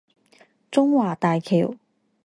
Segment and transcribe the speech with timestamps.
[0.71, 1.75] 中華大橋